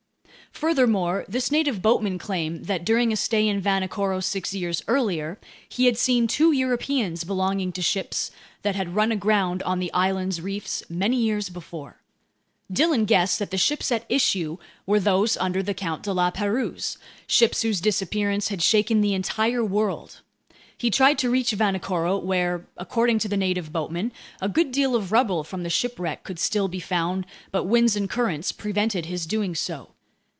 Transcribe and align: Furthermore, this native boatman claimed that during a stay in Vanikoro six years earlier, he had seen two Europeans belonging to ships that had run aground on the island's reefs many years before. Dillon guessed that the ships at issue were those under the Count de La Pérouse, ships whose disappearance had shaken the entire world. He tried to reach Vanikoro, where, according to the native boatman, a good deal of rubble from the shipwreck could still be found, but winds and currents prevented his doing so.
Furthermore, 0.53 1.23
this 1.29 1.49
native 1.49 1.81
boatman 1.81 2.19
claimed 2.19 2.65
that 2.65 2.83
during 2.85 3.11
a 3.13 3.15
stay 3.15 3.47
in 3.47 3.61
Vanikoro 3.61 4.19
six 4.21 4.53
years 4.53 4.83
earlier, 4.87 5.39
he 5.69 5.85
had 5.85 5.97
seen 5.97 6.27
two 6.27 6.51
Europeans 6.51 7.23
belonging 7.23 7.71
to 7.71 7.81
ships 7.81 8.29
that 8.61 8.75
had 8.75 8.93
run 8.93 9.11
aground 9.13 9.63
on 9.63 9.79
the 9.79 9.91
island's 9.93 10.39
reefs 10.41 10.83
many 10.89 11.15
years 11.15 11.47
before. 11.49 12.01
Dillon 12.71 13.05
guessed 13.05 13.39
that 13.39 13.49
the 13.49 13.57
ships 13.57 13.91
at 13.93 14.03
issue 14.09 14.57
were 14.85 14.99
those 14.99 15.35
under 15.37 15.63
the 15.63 15.73
Count 15.73 16.03
de 16.03 16.11
La 16.13 16.29
Pérouse, 16.31 16.97
ships 17.25 17.61
whose 17.63 17.79
disappearance 17.81 18.49
had 18.49 18.61
shaken 18.61 18.99
the 19.01 19.15
entire 19.15 19.63
world. 19.63 20.19
He 20.77 20.91
tried 20.91 21.17
to 21.19 21.29
reach 21.31 21.51
Vanikoro, 21.53 22.19
where, 22.21 22.67
according 22.77 23.17
to 23.19 23.29
the 23.29 23.37
native 23.37 23.71
boatman, 23.71 24.11
a 24.41 24.49
good 24.49 24.71
deal 24.73 24.95
of 24.97 25.11
rubble 25.13 25.43
from 25.45 25.63
the 25.63 25.69
shipwreck 25.71 26.23
could 26.23 26.37
still 26.39 26.67
be 26.67 26.81
found, 26.81 27.25
but 27.51 27.63
winds 27.63 27.95
and 27.95 28.07
currents 28.09 28.51
prevented 28.51 29.05
his 29.07 29.25
doing 29.25 29.55
so. 29.55 29.91